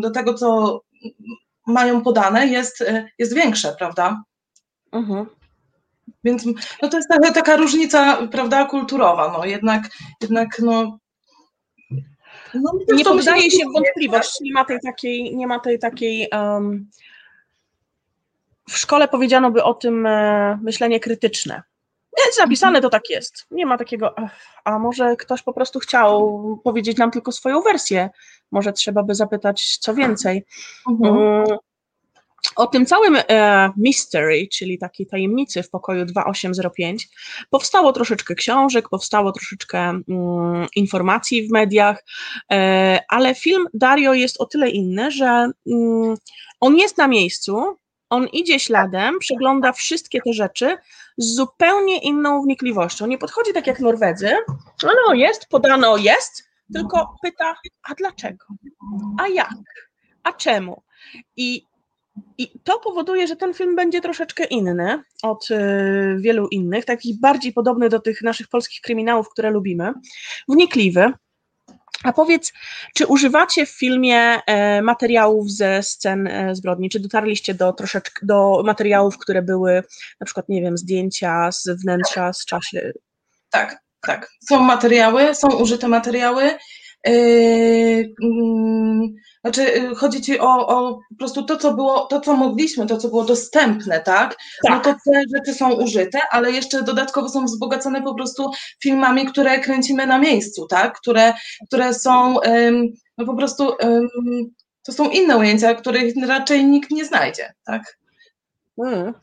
[0.00, 0.80] do tego, co
[1.66, 2.84] mają podane, jest,
[3.18, 4.22] jest większe, prawda?
[4.92, 5.26] Mhm.
[6.24, 6.46] Więc
[6.82, 9.82] no to jest taka, taka różnica, prawda, kulturowa, no jednak,
[10.20, 10.98] jednak no,
[12.54, 16.90] no nie poddaje się wątpliwość, nie ma tej takiej, nie ma tej takiej um,
[18.68, 21.62] w szkole powiedziano by o tym e, myślenie krytyczne.
[22.26, 23.46] Jest napisane, to tak jest.
[23.50, 24.14] Nie ma takiego,
[24.64, 28.10] a może ktoś po prostu chciał powiedzieć nam tylko swoją wersję.
[28.50, 30.44] Może trzeba by zapytać co więcej.
[30.90, 31.16] Mhm.
[31.16, 31.44] Mm,
[32.56, 37.08] o tym całym e, mystery, czyli takiej tajemnicy w pokoju 2805,
[37.50, 40.04] powstało troszeczkę książek, powstało troszeczkę mm,
[40.76, 42.04] informacji w mediach,
[42.52, 46.14] e, ale film Dario jest o tyle inny, że mm,
[46.60, 47.76] on jest na miejscu,
[48.10, 50.76] on idzie śladem, przegląda wszystkie te rzeczy
[51.16, 53.06] z zupełnie inną wnikliwością.
[53.06, 54.30] Nie podchodzi tak jak Norwedzy,
[54.82, 57.54] no, no jest, podano jest, tylko pyta,
[57.90, 58.46] a dlaczego?
[59.18, 59.54] A jak?
[60.22, 60.82] A czemu?
[61.36, 61.66] I,
[62.38, 67.52] i to powoduje, że ten film będzie troszeczkę inny od y, wielu innych, takich bardziej
[67.52, 69.92] podobny do tych naszych polskich kryminałów, które lubimy,
[70.48, 71.12] wnikliwy,
[72.02, 72.52] a powiedz,
[72.94, 76.90] czy używacie w filmie e, materiałów ze scen e, zbrodni?
[76.90, 79.82] Czy dotarliście do troszeczkę do materiałów, które były
[80.20, 82.92] na przykład, nie wiem, zdjęcia z wnętrza, z czasie?
[83.50, 84.30] Tak, tak.
[84.48, 86.50] Są materiały, są użyte materiały.
[87.06, 92.36] Yy, mm, znaczy, y, chodzi ci o, o po prostu to, co było, to, co
[92.36, 94.36] mogliśmy, to, co było dostępne, tak?
[94.62, 94.70] tak?
[94.70, 98.50] No to te rzeczy są użyte, ale jeszcze dodatkowo są wzbogacone po prostu
[98.82, 100.98] filmami, które kręcimy na miejscu, tak?
[101.00, 101.32] Które,
[101.66, 102.34] które są
[103.18, 103.72] no po prostu
[104.82, 107.98] to są inne ujęcia, których raczej nikt nie znajdzie, tak?
[108.76, 109.14] Hmm.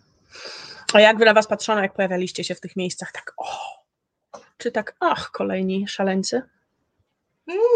[0.94, 3.46] A jak wy na was patrzono, jak pojawialiście się w tych miejscach, tak o,
[4.58, 6.42] czy tak, ach, kolejni szaleńcy?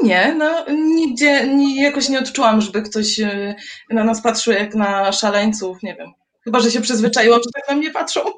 [0.03, 3.55] Nie, no nigdzie nie, jakoś nie odczułam, żeby ktoś e,
[3.89, 6.11] na nas patrzył jak na szaleńców, nie wiem.
[6.43, 8.21] Chyba, że się przyzwyczaiłam, że tak na mnie patrzą.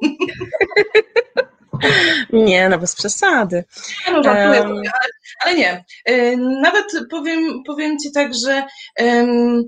[2.34, 3.64] Nie, no bez przesady.
[4.12, 4.78] No, żartuję um...
[4.78, 5.10] ale,
[5.46, 5.86] ale, nie.
[6.06, 8.64] E, nawet powiem, powiem Ci tak, że
[9.00, 9.64] um,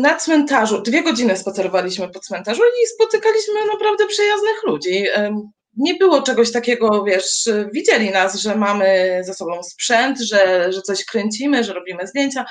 [0.00, 5.04] na cmentarzu, dwie godziny spacerowaliśmy po cmentarzu i spotykaliśmy naprawdę przyjaznych ludzi.
[5.16, 10.82] Um, nie było czegoś takiego, wiesz, widzieli nas, że mamy ze sobą sprzęt, że, że
[10.82, 12.44] coś kręcimy, że robimy zdjęcia.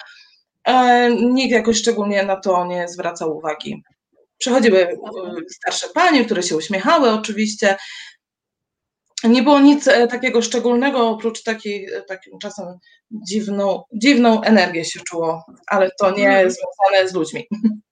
[0.63, 3.83] E, nikt jakoś szczególnie na to nie zwracał uwagi.
[4.37, 4.95] Przychodziły e,
[5.49, 7.75] starsze panie, które się uśmiechały oczywiście.
[9.23, 12.65] Nie było nic e, takiego szczególnego, oprócz takiej, takim czasem
[13.11, 16.51] dziwną, dziwną energię się czuło, ale to nie mhm.
[16.51, 17.47] związane z ludźmi.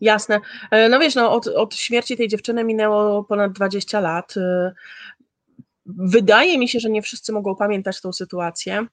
[0.00, 0.40] Jasne.
[0.70, 4.34] E, no wiesz, no, od, od śmierci tej dziewczyny minęło ponad 20 lat.
[4.36, 4.72] E,
[5.86, 8.86] wydaje mi się, że nie wszyscy mogą pamiętać tą sytuację.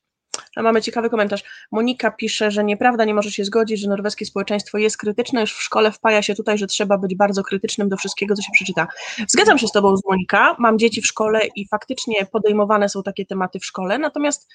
[0.57, 1.43] Mamy ciekawy komentarz.
[1.71, 5.61] Monika pisze, że nieprawda, nie może się zgodzić, że norweskie społeczeństwo jest krytyczne, już w
[5.61, 8.87] szkole wpaja się tutaj, że trzeba być bardzo krytycznym do wszystkiego, co się przeczyta.
[9.27, 10.55] Zgadzam się z Tobą, z Monika.
[10.59, 14.49] Mam dzieci w szkole i faktycznie podejmowane są takie tematy w szkole, natomiast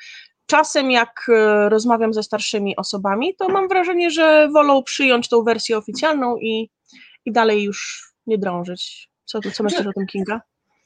[0.46, 5.78] czasem jak e, rozmawiam ze starszymi osobami, to mam wrażenie, że wolą przyjąć tą wersję
[5.78, 6.70] oficjalną i,
[7.24, 9.10] i dalej już nie drążyć.
[9.24, 10.40] Co, co myślisz o tym, Kinga?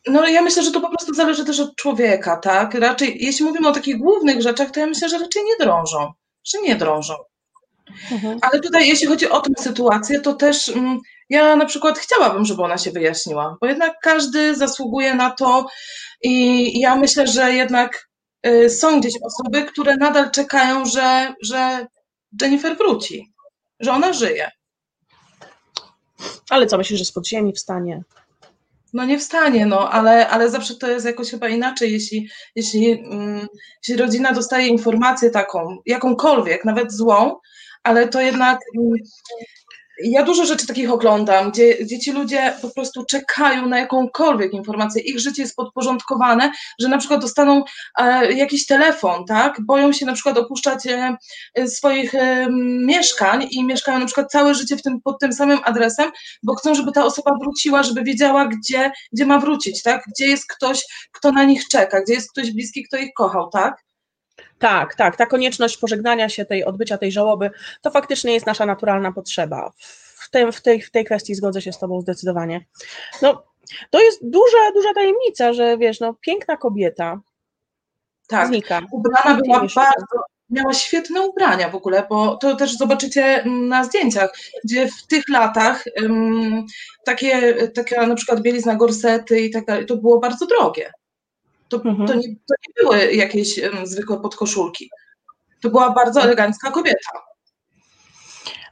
[0.07, 2.75] No ja myślę, że to po prostu zależy też od człowieka, tak?
[2.75, 6.13] Raczej, jeśli mówimy o takich głównych rzeczach, to ja myślę, że raczej nie drążą,
[6.45, 7.15] że nie drążą.
[8.13, 8.39] Mhm.
[8.43, 12.63] Ale tutaj, jeśli chodzi o tę sytuację, to też mm, ja na przykład chciałabym, żeby
[12.63, 15.67] ona się wyjaśniła, bo jednak każdy zasługuje na to
[16.23, 18.09] i ja myślę, że jednak
[18.47, 21.87] y, są gdzieś osoby, które nadal czekają, że, że
[22.41, 23.33] Jennifer wróci,
[23.81, 24.51] że ona żyje.
[26.51, 28.03] Ale co myślisz, że z podziemi wstanie?
[28.93, 33.47] No nie wstanie, no, ale, ale zawsze to jest jakoś chyba inaczej, jeśli, jeśli, um,
[33.83, 37.37] jeśli rodzina dostaje informację taką, jakąkolwiek, nawet złą,
[37.83, 38.93] ale to jednak um,
[40.05, 45.03] ja dużo rzeczy takich oglądam, gdzie, gdzie ci ludzie po prostu czekają na jakąkolwiek informację,
[45.03, 47.65] ich życie jest podporządkowane, że na przykład dostaną
[47.99, 51.17] e, jakiś telefon, tak, boją się na przykład opuszczać e,
[51.69, 52.47] swoich e,
[52.87, 56.11] mieszkań i mieszkają na przykład całe życie w tym, pod tym samym adresem,
[56.43, 60.53] bo chcą, żeby ta osoba wróciła, żeby wiedziała, gdzie, gdzie ma wrócić, tak, gdzie jest
[60.53, 63.90] ktoś, kto na nich czeka, gdzie jest ktoś bliski, kto ich kochał, tak.
[64.59, 65.17] Tak, tak.
[65.17, 67.51] Ta konieczność pożegnania się, tej odbycia tej żałoby,
[67.83, 69.73] to faktycznie jest nasza naturalna potrzeba.
[70.17, 72.65] W tej, w tej, w tej kwestii zgodzę się z Tobą zdecydowanie.
[73.23, 73.43] No,
[73.91, 77.21] to jest duża, duża tajemnica, że wiesz, no, piękna kobieta
[78.29, 78.49] tak.
[78.49, 78.81] znika.
[78.93, 84.89] Ubrana była bardzo, miała świetne ubrania w ogóle, bo to też zobaczycie na zdjęciach, gdzie
[84.89, 86.67] w tych latach um,
[87.05, 90.93] takie, takie na przykład bielizna gorsety i tak dalej, to było bardzo drogie.
[91.71, 92.09] To, mhm.
[92.09, 94.91] to, nie, to nie były jakieś um, zwykłe podkoszulki.
[95.63, 97.11] To była bardzo elegancka kobieta.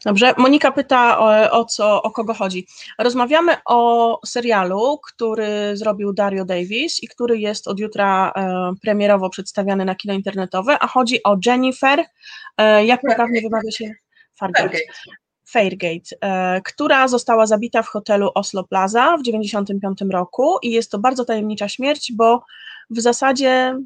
[0.04, 2.66] Dobrze, Monika pyta o, o, co, o kogo chodzi.
[2.98, 9.84] Rozmawiamy o serialu, który zrobił Dario Davis i który jest od jutra e, premierowo przedstawiany
[9.84, 12.04] na kino internetowe, a chodzi o Jennifer,
[12.58, 13.90] e, jak poprawnie wymawia się?
[14.34, 14.78] Fargate.
[15.48, 20.98] Fairgate, e, która została zabita w hotelu Oslo Plaza w 1995 roku i jest to
[20.98, 22.44] bardzo tajemnicza śmierć, bo
[22.90, 23.78] w zasadzie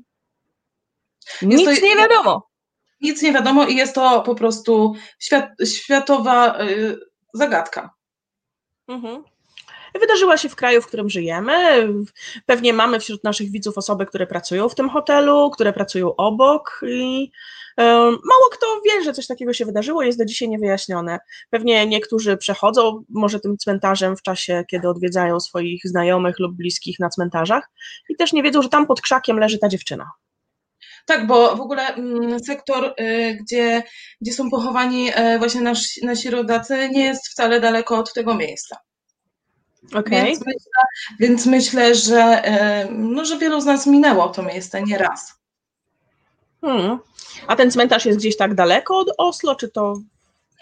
[1.42, 2.48] nic to, nie wiadomo.
[3.00, 6.98] Nic nie wiadomo i jest to po prostu świat, światowa y,
[7.34, 7.90] zagadka.
[8.88, 9.24] Mhm.
[10.00, 11.88] Wydarzyła się w kraju, w którym żyjemy.
[12.46, 17.32] Pewnie mamy wśród naszych widzów osoby, które pracują w tym hotelu, które pracują obok i
[17.78, 21.18] Mało kto wie, że coś takiego się wydarzyło, jest do dzisiaj niewyjaśnione.
[21.50, 27.08] Pewnie niektórzy przechodzą może tym cmentarzem w czasie, kiedy odwiedzają swoich znajomych lub bliskich na
[27.08, 27.70] cmentarzach
[28.08, 30.10] i też nie wiedzą, że tam pod krzakiem leży ta dziewczyna.
[31.06, 33.82] Tak, bo w ogóle mm, sektor, y, gdzie,
[34.20, 38.76] gdzie są pochowani e, właśnie nasi, nasi rodacy, nie jest wcale daleko od tego miejsca.
[39.88, 40.24] Okay.
[40.24, 40.72] Więc, myślę,
[41.20, 42.42] więc myślę, że,
[42.90, 45.34] no, że wielu z nas minęło to miejsce nie raz.
[46.60, 46.98] Hmm.
[47.46, 49.94] A ten cmentarz jest gdzieś tak daleko od Oslo, czy to?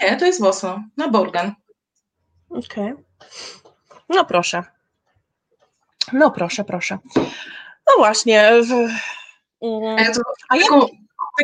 [0.03, 1.53] Nie, to jest w Oslo, na Borgen.
[2.51, 2.93] Okej.
[2.93, 2.97] Okay.
[4.09, 4.65] No proszę.
[6.13, 6.99] No proszę, proszę.
[7.87, 8.51] No właśnie.
[8.63, 8.73] W...
[9.99, 10.87] A ja to, a taką,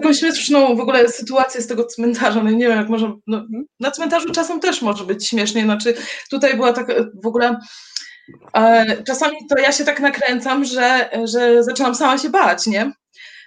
[0.00, 3.46] taką śmieszną w ogóle sytuację z tego cmentarza, no nie wiem, jak może, no,
[3.80, 5.94] na cmentarzu czasem też może być śmiesznie, znaczy
[6.30, 7.58] tutaj była taka w ogóle,
[8.54, 12.92] e, czasami to ja się tak nakręcam, że, że zaczynam sama się bać, nie?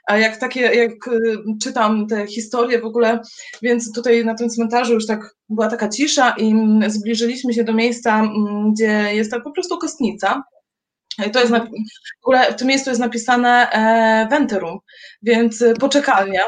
[0.08, 3.20] A jak takie, jak y, czytam te historie w ogóle,
[3.62, 6.56] więc tutaj na tym cmentarzu już tak była taka cisza i
[6.88, 8.30] zbliżyliśmy się do miejsca,
[8.74, 10.44] gdzie jest tak po prostu kostnica.
[11.34, 14.80] To jest w ogóle w tym miejscu jest napisane e, Venterum,
[15.22, 16.44] więc poczekalnia.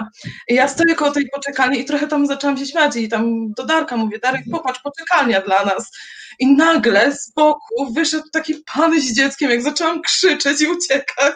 [0.48, 3.66] I ja stoję koło tej poczekalni i trochę tam zaczęłam się śmiać i tam do
[3.66, 5.92] Darka mówię, Darek, popatrz, poczekalnia dla nas.
[6.40, 11.36] I nagle z boku wyszedł taki pan z dzieckiem, jak zaczęłam krzyczeć i uciekać.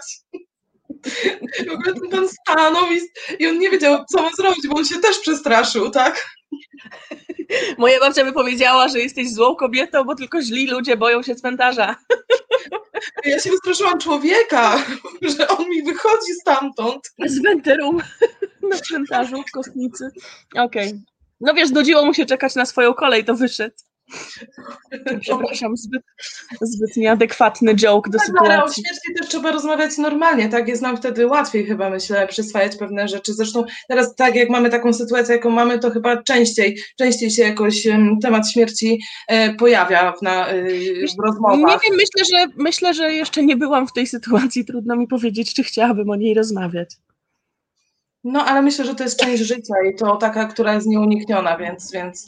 [1.67, 2.99] W ogóle ten pan stanął i,
[3.39, 6.25] i on nie wiedział, co ma zrobić, bo on się też przestraszył, tak?
[7.77, 11.95] Moja babcia by powiedziała, że jesteś złą kobietą, bo tylko źli ludzie boją się cmentarza.
[13.25, 14.85] Ja się wystraszyłam człowieka,
[15.37, 17.11] że on mi wychodzi stamtąd.
[17.25, 18.01] Z wenterum
[18.69, 20.09] na cmentarzu w kostnicy.
[20.55, 20.87] Okej.
[20.87, 21.01] Okay.
[21.41, 23.75] No wiesz, znudziło mu się czekać na swoją kolej, to wyszedł.
[25.21, 26.01] Przepraszam, zbyt,
[26.61, 28.51] zbyt nieadekwatny joke do tak, sytuacji.
[28.51, 30.67] Ale o śmierci też trzeba rozmawiać normalnie, tak?
[30.67, 33.33] Jest nam wtedy łatwiej chyba, myślę, przyswajać pewne rzeczy.
[33.33, 37.85] Zresztą teraz tak jak mamy taką sytuację, jaką mamy, to chyba częściej, częściej się jakoś
[37.85, 40.63] um, temat śmierci e, pojawia w, na, e,
[41.17, 41.59] w rozmowach.
[41.59, 45.53] Nie wiem, myślę że, myślę, że jeszcze nie byłam w tej sytuacji, trudno mi powiedzieć,
[45.53, 46.89] czy chciałabym o niej rozmawiać.
[48.25, 51.91] No, ale myślę, że to jest część życia i to taka, która jest nieunikniona, więc,
[51.91, 52.25] więc,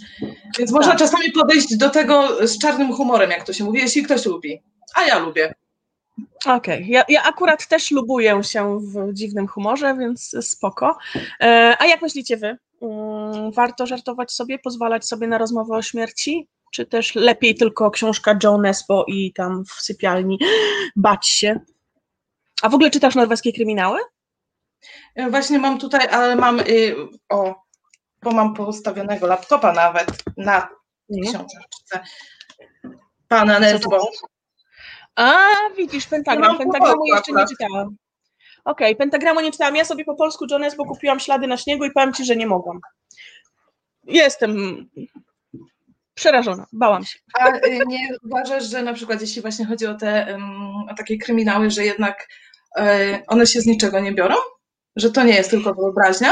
[0.58, 1.00] więc można tak.
[1.00, 4.64] czasami podejść do tego z czarnym humorem, jak to się mówi, jeśli ktoś lubi.
[4.96, 5.54] A ja lubię.
[6.46, 6.86] Okej, okay.
[6.88, 10.98] ja, ja, akurat też lubuję się w dziwnym humorze, więc spoko.
[11.42, 12.58] E, a jak myślicie wy?
[12.82, 16.48] Mm, warto żartować sobie, pozwalać sobie na rozmowę o śmierci?
[16.74, 20.40] Czy też lepiej tylko książka Joe Nesbo i tam w sypialni
[20.96, 21.60] bać się?
[22.62, 24.00] A w ogóle czytasz norweskie kryminały?
[25.16, 26.96] E, właśnie mam tutaj, ale mam, y,
[27.30, 27.56] o,
[28.24, 30.70] bo mam postawionego laptopa nawet na
[31.10, 31.34] mhm.
[31.34, 32.00] książeczce
[33.28, 34.10] pana Nesbo.
[35.16, 35.46] A,
[35.78, 36.58] widzisz, pentagram.
[36.58, 37.96] Pentagramu jeszcze nie czytałam.
[38.66, 39.76] Okej, okay, pentagramu nie czytałam.
[39.76, 42.48] Ja sobie po polsku John Nesbo kupiłam ślady na śniegu i powiem ci, że nie
[42.48, 42.80] mogłam.
[44.04, 44.86] Jestem
[46.14, 47.20] przerażona, bałam się.
[47.34, 50.38] A y, nie uważasz, że na przykład jeśli właśnie chodzi o te
[50.92, 52.28] o takie kryminały, że jednak
[52.80, 52.84] y,
[53.28, 54.36] one się z niczego nie biorą?
[54.98, 56.32] Że to nie jest tylko wyobraźnia?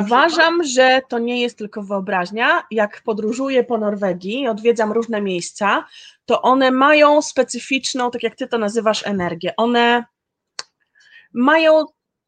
[0.00, 2.62] Uważam, że to nie jest tylko wyobraźnia.
[2.70, 5.84] Jak podróżuję po Norwegii, odwiedzam różne miejsca,
[6.26, 9.52] to one mają specyficzną, tak jak ty to nazywasz, energię.
[9.56, 10.04] One
[11.32, 11.84] mają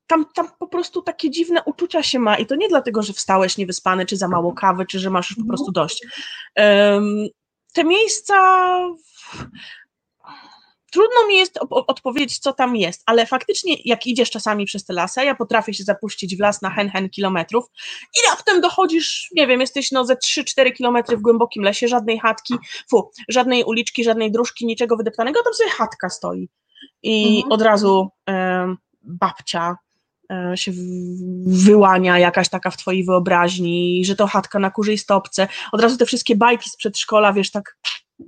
[0.07, 3.57] tam, tam po prostu takie dziwne uczucia się ma i to nie dlatego, że wstałeś
[3.57, 6.07] niewyspany, czy za mało kawy, czy że masz już po prostu dość.
[6.57, 7.29] Um,
[7.73, 8.35] te miejsca
[10.91, 15.25] trudno mi jest odpowiedzieć, co tam jest, ale faktycznie jak idziesz czasami przez te lasy,
[15.25, 17.65] ja potrafię się zapuścić w las na hen, hen kilometrów
[18.15, 22.55] i raptem dochodzisz, nie wiem, jesteś no ze 3-4 kilometry w głębokim lesie, żadnej chatki,
[22.91, 26.49] fu, żadnej uliczki, żadnej dróżki, niczego wydeptanego, tam sobie chatka stoi
[27.03, 27.53] i mhm.
[27.53, 29.77] od razu e, babcia
[30.33, 30.73] e, się
[31.47, 36.07] wyłania jakaś taka w twojej wyobraźni, że to chatka na kurzej stopce, od razu te
[36.07, 37.79] wszystkie bajki z przedszkola, wiesz, tak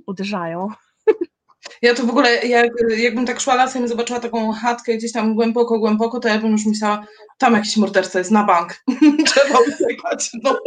[0.07, 0.67] uderzają.
[1.81, 5.35] Ja to w ogóle, jak, jakbym tak szła lasem i zobaczyła taką chatkę gdzieś tam
[5.35, 7.05] głęboko, głęboko, to ja bym już myślała,
[7.37, 8.83] tam jakiś morderca jest na bank.
[9.27, 10.29] Trzeba uciekać.
[10.43, 10.59] No.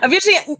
[0.00, 0.54] A wiesz, ja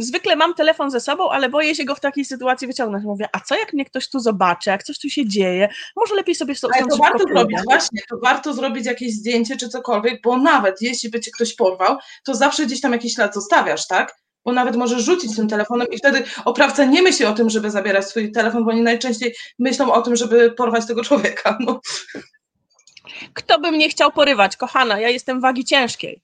[0.00, 3.04] zwykle mam telefon ze sobą, ale boję się go w takiej sytuacji wyciągnąć.
[3.04, 5.68] Mówię, a co jak mnie ktoś tu zobaczy, jak coś tu się dzieje?
[5.96, 9.68] Może lepiej sobie stąd Ale to warto zrobić, właśnie, to warto zrobić jakieś zdjęcie czy
[9.68, 13.86] cokolwiek, bo nawet jeśli by cię ktoś porwał, to zawsze gdzieś tam jakiś ślad zostawiasz,
[13.86, 14.14] tak?
[14.44, 18.08] Bo nawet możesz rzucić tym telefonem i wtedy oprawca nie myśli o tym, żeby zabierać
[18.08, 21.58] swój telefon, bo oni najczęściej myślą o tym, żeby porwać tego człowieka.
[21.66, 21.80] No.
[23.34, 25.00] Kto by mnie chciał porywać, kochana?
[25.00, 26.22] Ja jestem wagi ciężkiej.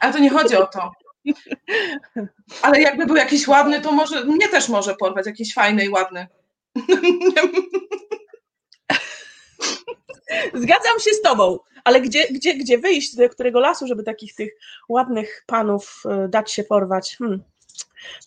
[0.00, 0.92] Ale to nie chodzi o to.
[2.62, 6.26] Ale jakby był jakiś ładny, to może mnie też może porwać, jakiś fajny i ładny.
[10.54, 14.50] Zgadzam się z tobą, ale gdzie, gdzie, gdzie wyjść, do którego lasu, żeby takich tych
[14.88, 17.16] ładnych panów e, dać się porwać?
[17.18, 17.42] Hmm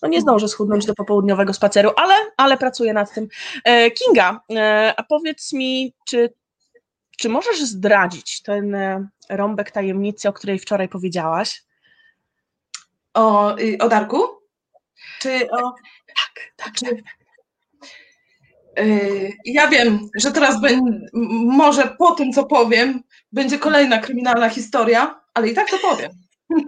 [0.02, 3.28] no nie zdążę schudnąć do popołudniowego spaceru, ale, ale pracuję nad tym.
[3.64, 6.34] E, Kinga, e, a powiedz mi, czy,
[7.18, 11.64] czy możesz zdradzić ten e, rąbek tajemnicy, o której wczoraj powiedziałaś?
[13.14, 14.24] O, o Darku?
[15.20, 15.74] Czy o...
[16.08, 16.86] Tak, tak, czy...
[16.86, 17.22] tak.
[19.46, 21.08] Ja wiem, że teraz będzie,
[21.46, 26.12] może po tym, co powiem, będzie kolejna kryminalna historia, ale i tak to powiem.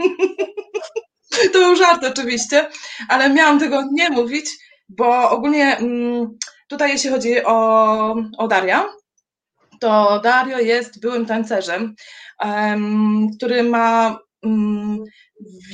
[1.54, 2.70] To był żart oczywiście,
[3.10, 4.46] ale miałam tego nie mówić,
[4.90, 8.86] bo ogólnie mm, tutaj jeśli chodzi o, o Daria,
[9.80, 11.96] to Dario jest byłym tancerzem,
[13.38, 15.04] który ma mm,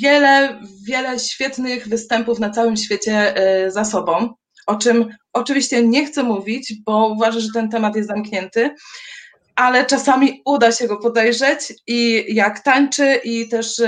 [0.01, 4.33] wiele, wiele świetnych występów na całym świecie e, za sobą,
[4.67, 8.69] o czym oczywiście nie chcę mówić, bo uważam, że ten temat jest zamknięty,
[9.59, 13.81] ale czasami uda się go podejrzeć i jak tańczy i też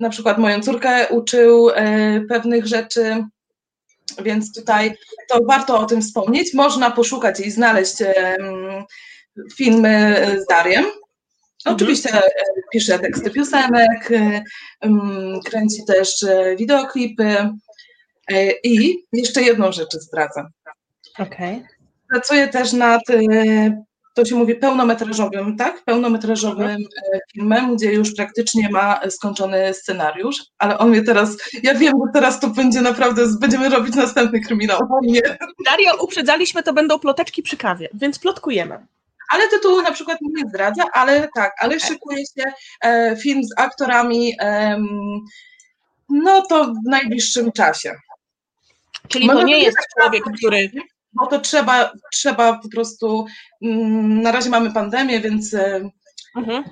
[0.00, 3.24] na przykład moją córkę uczył e, pewnych rzeczy,
[4.22, 4.96] więc tutaj
[5.28, 6.54] to warto o tym wspomnieć.
[6.54, 7.94] Można poszukać i znaleźć
[9.56, 10.84] filmy z Dariem.
[10.84, 11.00] Mhm.
[11.64, 12.22] Oczywiście e,
[12.72, 14.42] pisze teksty piosenek, e,
[15.44, 16.24] kręci też
[16.56, 17.36] wideoklipy
[18.64, 20.44] i jeszcze jedną rzecz zdradzę.
[21.18, 21.64] Okay.
[22.10, 23.02] Pracuję też nad
[24.14, 25.84] to się mówi pełnometrażowym, tak?
[25.84, 26.84] Pełnometrażowym mhm.
[27.14, 32.12] e, filmem, gdzie już praktycznie ma skończony scenariusz, ale on mnie teraz, ja wiem, że
[32.12, 34.80] teraz to będzie naprawdę, będziemy robić następny kryminał.
[35.02, 35.22] Nie.
[35.66, 38.86] Dario, uprzedzaliśmy, to będą ploteczki przy kawie, więc plotkujemy.
[39.30, 42.52] Ale tytułu na przykład nie zdradza, ale tak, ale szykuje się
[42.84, 44.78] e, film z aktorami, e,
[46.08, 47.94] no to w najbliższym czasie.
[49.08, 50.70] Czyli to nie jest człowiek, który
[51.12, 53.26] bo to trzeba, trzeba po prostu,
[53.62, 55.90] mm, na razie mamy pandemię, więc e,
[56.36, 56.64] mhm.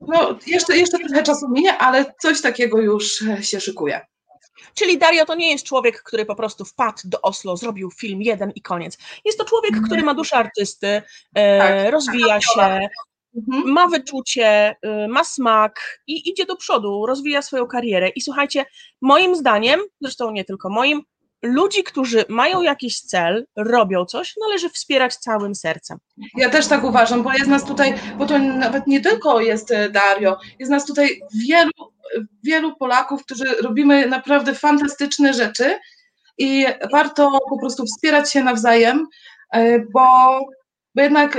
[0.00, 4.00] no, jeszcze, jeszcze trochę czasu minie, ale coś takiego już e, się szykuje.
[4.74, 8.50] Czyli Dario to nie jest człowiek, który po prostu wpadł do Oslo, zrobił film jeden
[8.54, 8.98] i koniec.
[9.24, 11.02] Jest to człowiek, który ma duszę artysty,
[11.34, 12.88] e, tak, rozwija tak, się,
[13.36, 13.72] mhm.
[13.72, 14.76] ma wyczucie,
[15.08, 18.08] ma smak i idzie do przodu, rozwija swoją karierę.
[18.08, 18.66] I słuchajcie,
[19.00, 21.02] moim zdaniem, zresztą nie tylko moim,
[21.42, 25.98] ludzi, którzy mają jakiś cel, robią coś, należy wspierać całym sercem.
[26.36, 29.90] Ja też tak uważam, bo jest nas tutaj, bo to nawet nie tylko jest e,
[29.90, 31.70] Dario, jest nas tutaj wielu,
[32.44, 35.78] wielu Polaków, którzy robimy naprawdę fantastyczne rzeczy
[36.38, 39.06] i warto po prostu wspierać się nawzajem,
[39.52, 40.40] e, bo,
[40.94, 41.38] bo jednak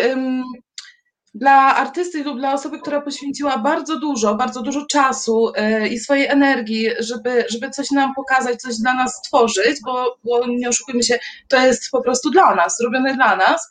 [1.34, 6.28] dla artysty lub dla osoby, która poświęciła bardzo dużo, bardzo dużo czasu e, i swojej
[6.28, 11.20] energii, żeby, żeby coś nam pokazać, coś dla nas stworzyć, bo, bo nie oszukujmy się,
[11.48, 13.70] to jest po prostu dla nas, robione dla nas.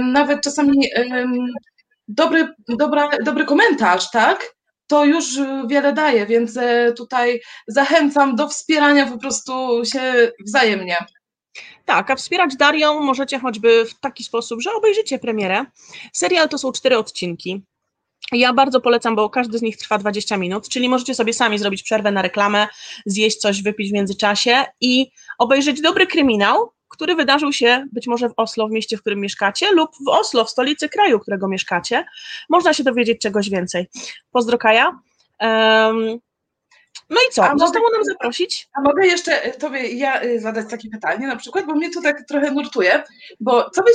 [0.00, 0.88] Nawet czasami
[2.08, 4.56] dobry, dobra, dobry komentarz, tak?
[4.86, 10.96] To już wiele daje, więc e, tutaj zachęcam do wspierania po prostu się wzajemnie.
[11.84, 15.64] Tak, a wspierać Darią możecie choćby w taki sposób, że obejrzycie premierę.
[16.12, 17.62] Serial to są cztery odcinki.
[18.32, 21.82] Ja bardzo polecam, bo każdy z nich trwa 20 minut, czyli możecie sobie sami zrobić
[21.82, 22.68] przerwę na reklamę,
[23.06, 28.32] zjeść coś, wypić w międzyczasie i obejrzeć dobry kryminał, który wydarzył się być może w
[28.36, 32.04] Oslo, w mieście, w którym mieszkacie, lub w Oslo, w stolicy kraju, którego mieszkacie.
[32.48, 33.86] Można się dowiedzieć czegoś więcej.
[34.30, 34.98] Pozdro Kaja.
[37.10, 37.44] No i co?
[37.44, 38.68] A Zostało mogę, nam zaprosić?
[38.72, 42.02] A mogę jeszcze e, tobie ja e, zadać takie pytanie na przykład, bo mnie to
[42.02, 43.02] tak trochę nurtuje,
[43.40, 43.94] bo co byś,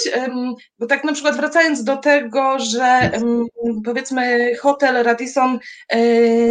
[0.80, 3.12] bo tak na przykład wracając do tego, że
[3.86, 6.00] powiedzmy hotel Radisson e,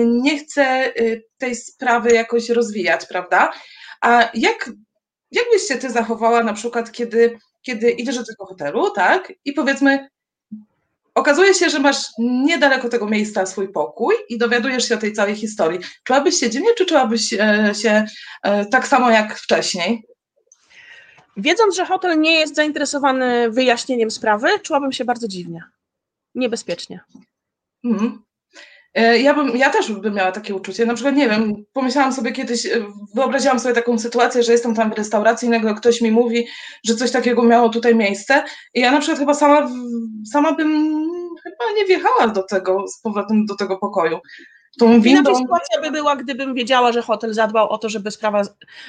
[0.05, 0.93] nie chce
[1.39, 3.53] tej sprawy jakoś rozwijać, prawda?
[4.01, 4.71] A jak,
[5.31, 9.33] jak byś się ty zachowała na przykład, kiedy, kiedy idziesz do tego hotelu, tak?
[9.45, 10.09] I powiedzmy,
[11.15, 15.37] okazuje się, że masz niedaleko tego miejsca swój pokój i dowiadujesz się o tej całej
[15.37, 15.81] historii.
[16.05, 18.05] Czułabyś się dziwnie, czy czułabyś e, się
[18.43, 20.03] e, tak samo jak wcześniej?
[21.37, 25.65] Wiedząc, że hotel nie jest zainteresowany wyjaśnieniem sprawy, czułabym się bardzo dziwnie.
[26.35, 27.01] Niebezpiecznie.
[27.85, 28.23] Mhm.
[28.95, 30.87] E, ja, bym, ja też bym miała takie uczucie.
[30.87, 32.69] Na przykład, nie wiem, pomyślałam sobie kiedyś,
[33.15, 36.47] wyobraziłam sobie taką sytuację, że jestem tam w restauracji nagle ktoś mi mówi,
[36.85, 38.43] że coś takiego miało tutaj miejsce.
[38.75, 39.71] I ja na przykład chyba sama,
[40.33, 40.71] sama bym
[41.43, 44.19] chyba nie wjechała do tego, z powrotem do tego pokoju.
[44.79, 45.35] Tą windą...
[45.35, 48.43] sytuacja by była, gdybym wiedziała, że hotel zadbał o to, żeby sprawa,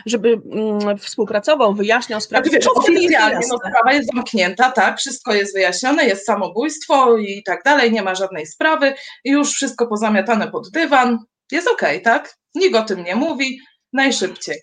[0.06, 2.50] żeby mm, współpracował, wyjaśniał sprawę.
[2.50, 7.64] Znaczy, wiesz, oficjalnie no, sprawa jest zamknięta, tak, wszystko jest wyjaśnione, jest samobójstwo i tak
[7.64, 8.94] dalej, nie ma żadnej sprawy,
[9.26, 11.20] już wszystko pozamiatane pod dywan,
[11.52, 12.38] jest okej, okay, tak?
[12.56, 13.60] Nikt o tym nie mówi,
[13.94, 14.62] najszybciej.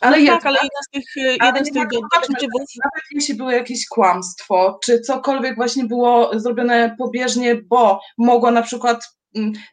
[0.00, 2.00] Ale no jednak, tak, ale jeden z tych, jeden z tych.
[2.84, 9.17] Nawet jeśli było jakieś kłamstwo, czy cokolwiek właśnie było zrobione pobieżnie, bo mogło na przykład,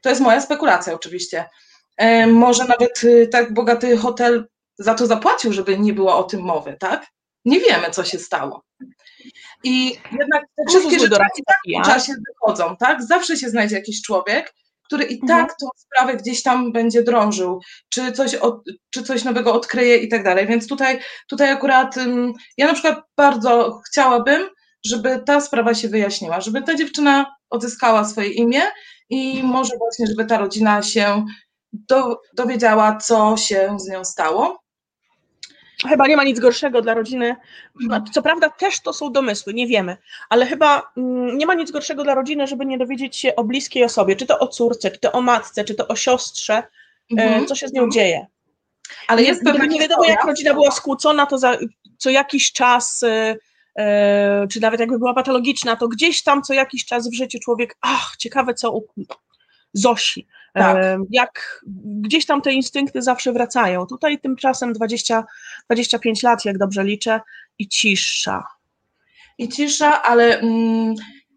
[0.02, 1.50] to jest moja spekulacja oczywiście,
[1.98, 4.48] e, może nawet y, tak bogaty hotel
[4.78, 7.08] za to zapłacił, żeby nie było o tym mowy, tak?
[7.46, 8.64] Nie wiemy, co się stało.
[9.64, 11.16] I jednak te wszystkie rzeczy
[11.84, 13.04] w czasie wychodzą, tak?
[13.04, 14.54] Zawsze się znajdzie jakiś człowiek,
[14.86, 15.28] który i mhm.
[15.28, 20.10] tak tą sprawę gdzieś tam będzie drążył, czy coś, od, czy coś nowego odkryje i
[20.10, 20.48] tak dalej.
[20.48, 21.00] Więc tutaj,
[21.30, 21.96] tutaj akurat
[22.58, 24.50] ja na przykład bardzo chciałabym,
[24.86, 28.62] żeby ta sprawa się wyjaśniła, żeby ta dziewczyna odzyskała swoje imię
[29.10, 31.26] i może właśnie, żeby ta rodzina się
[31.74, 34.66] do, dowiedziała, co się z nią stało.
[35.90, 37.36] Chyba nie ma nic gorszego dla rodziny.
[37.80, 39.98] No, co prawda też to są domysły, nie wiemy,
[40.30, 43.84] ale chyba mm, nie ma nic gorszego dla rodziny, żeby nie dowiedzieć się o bliskiej
[43.84, 46.64] osobie, czy to o córce, czy to o matce, czy to o siostrze, e,
[47.10, 47.48] mhm.
[47.48, 48.28] co się z nią dzieje.
[49.08, 51.58] Ale jest Gdyby nie wiadomo, jak rodzina była skłócona, to za
[51.98, 53.36] co jakiś czas, e,
[54.52, 58.16] czy nawet jakby była patologiczna, to gdzieś tam co jakiś czas w życiu człowiek, ach,
[58.18, 58.88] ciekawe co u
[59.74, 60.28] Zosi.
[60.54, 60.78] Tak.
[61.10, 63.86] Jak gdzieś tam te instynkty zawsze wracają.
[63.86, 65.24] Tutaj tymczasem 20,
[65.70, 67.20] 25 lat, jak dobrze liczę,
[67.60, 68.44] i cisza.
[69.38, 70.96] I cisza, ale mm,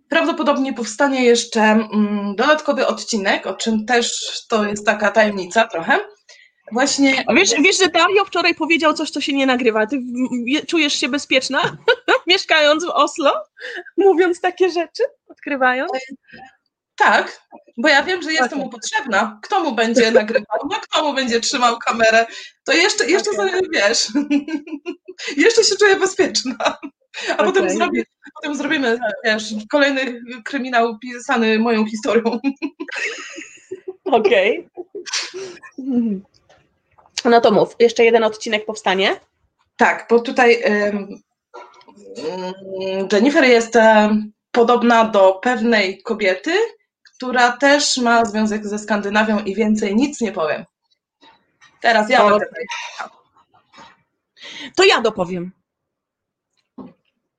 [0.08, 4.12] prawdopodobnie powstanie jeszcze mm, dodatkowy odcinek, o czym też
[4.48, 5.98] to jest taka tajemnica trochę.
[6.72, 7.24] Właśnie.
[7.26, 9.86] A wiesz, wiesz, że Dario wczoraj powiedział coś, co się nie nagrywa.
[9.86, 10.00] Ty
[10.68, 11.76] czujesz się bezpieczna,
[12.26, 13.32] mieszkając w Oslo,
[13.96, 15.92] mówiąc takie rzeczy, odkrywając?
[16.96, 17.42] Tak,
[17.76, 19.40] bo ja wiem, że jestem mu potrzebna.
[19.42, 22.26] Kto mu będzie nagrywał, no kto mu będzie trzymał kamerę,
[22.64, 23.50] to jeszcze, jeszcze okay.
[23.50, 24.08] sobie wiesz,
[25.44, 26.56] jeszcze się czuję bezpieczna.
[27.28, 27.46] A okay.
[27.46, 28.04] potem, zrobi,
[28.34, 32.38] potem zrobimy wiesz, kolejny kryminał pisany moją historią.
[34.04, 34.68] Okej.
[34.74, 36.20] Okay.
[37.28, 39.20] No to mów, jeszcze jeden odcinek powstanie?
[39.76, 41.22] Tak, bo tutaj um,
[43.12, 43.78] Jennifer jest
[44.50, 46.52] podobna do pewnej kobiety,
[47.02, 50.64] która też ma związek ze Skandynawią i więcej nic nie powiem.
[51.80, 52.46] Teraz ja będę.
[54.76, 55.57] To ja dopowiem.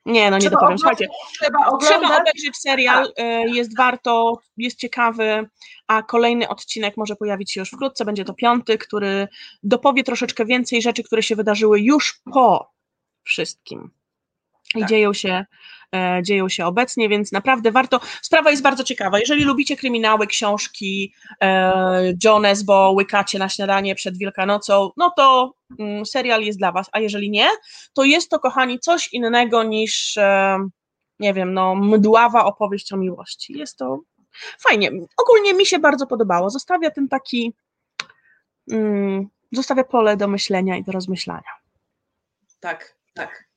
[0.05, 0.77] Nie, no nie dopowiem.
[0.77, 3.13] Słuchajcie, trzeba, trzeba, obejrzeć serial, tak.
[3.17, 5.49] e, jest warto, jest ciekawy,
[5.87, 9.27] a kolejny odcinek może pojawić się już wkrótce, będzie to piąty, który
[9.63, 12.71] dopowie troszeczkę więcej rzeczy, które się wydarzyły już po
[13.23, 13.91] wszystkim.
[14.75, 14.89] I tak.
[14.89, 15.45] dzieją się
[16.21, 17.99] dzieją się obecnie, więc naprawdę warto.
[18.21, 19.19] Sprawa jest bardzo ciekawa.
[19.19, 26.05] Jeżeli lubicie kryminały, książki, e, John Esbo, łykacie na śniadanie przed Wielkanocą, no to mm,
[26.05, 27.47] serial jest dla Was, a jeżeli nie,
[27.93, 30.57] to jest to, kochani, coś innego niż, e,
[31.19, 33.57] nie wiem, no, mdława opowieść o miłości.
[33.57, 33.99] Jest to
[34.59, 34.91] fajnie.
[35.17, 36.49] Ogólnie mi się bardzo podobało.
[36.49, 37.53] Zostawia ten taki,
[38.71, 41.51] mm, zostawia pole do myślenia i do rozmyślania.
[42.59, 43.48] Tak, tak.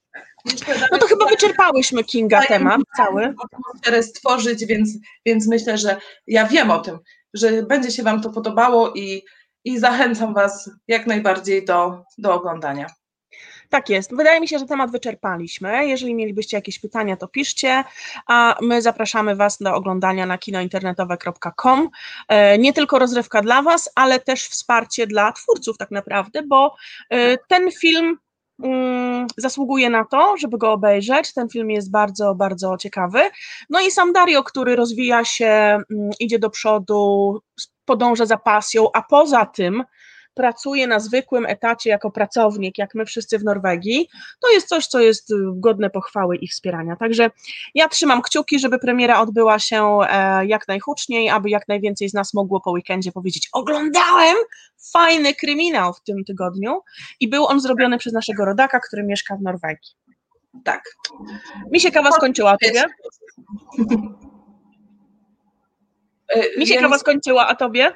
[0.93, 3.35] No to chyba wyczerpałyśmy Kinga temat cały.
[3.45, 4.91] Atmosferę stworzyć, więc,
[5.27, 6.99] więc myślę, że ja wiem o tym,
[7.35, 9.23] że będzie się Wam to podobało i,
[9.65, 12.87] i zachęcam Was jak najbardziej do, do oglądania.
[13.73, 14.17] Tak jest.
[14.17, 15.87] Wydaje mi się, że temat wyczerpaliśmy.
[15.87, 17.85] Jeżeli mielibyście jakieś pytania, to piszcie,
[18.27, 21.89] a my zapraszamy Was do oglądania na kinointernetowe.com.
[22.29, 26.75] E, nie tylko rozrywka dla Was, ale też wsparcie dla twórców tak naprawdę, bo
[27.11, 28.19] e, ten film
[29.39, 31.35] zasługuje na to, żeby go obejrzeć.
[31.35, 33.21] Ten film jest bardzo, bardzo ciekawy.
[33.71, 37.39] No i sam Dario, który rozwija się, mm, idzie do przodu,
[37.85, 39.85] podąża za pasją, a poza tym
[40.35, 44.09] pracuje na zwykłym etacie jako pracownik, jak my wszyscy w Norwegii,
[44.41, 46.97] to jest coś, co jest y, godne pochwały i wspierania.
[46.97, 47.31] Także
[47.75, 52.35] ja trzymam kciuki, żeby premiera odbyła się e, jak najhuczniej, aby jak najwięcej z nas
[52.35, 54.37] mogło po weekendzie powiedzieć: Oglądałem
[54.93, 56.81] fajny kryminał w tym tygodniu
[57.21, 59.91] i był on zrobiony przez naszego rodaka, który mieszka w Norwegii.
[60.65, 60.83] Tak.
[61.71, 62.85] Mi się kawa skończyła, a tobie?
[66.59, 67.93] Mi się kawa skończyła, a tobie?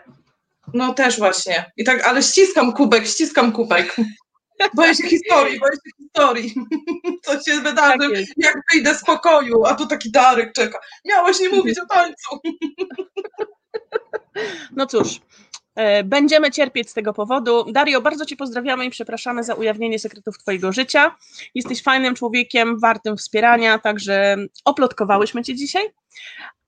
[0.75, 1.73] No też właśnie.
[1.77, 3.97] I tak, ale ściskam kubek, ściskam kubek.
[4.75, 6.55] Boję się historii, boję się historii.
[7.25, 10.79] Co się wydarzy, tak jak wyjdę z pokoju, a tu taki Darek czeka.
[11.05, 12.41] Miałaś nie mówić o tańcu.
[14.77, 15.21] No cóż,
[15.75, 17.73] e, Będziemy cierpieć z tego powodu.
[17.73, 21.17] Dario, bardzo Cię pozdrawiamy i przepraszamy za ujawnienie sekretów Twojego życia.
[21.55, 25.83] Jesteś fajnym człowiekiem, wartym wspierania, także oplotkowałyśmy Cię dzisiaj.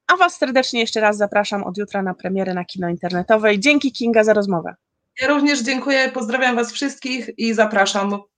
[0.08, 3.60] A Was serdecznie jeszcze raz zapraszam od jutra na premierę na kino internetowej.
[3.60, 4.74] Dzięki Kinga za rozmowę.
[5.20, 8.18] Ja również dziękuję, pozdrawiam Was wszystkich i zapraszam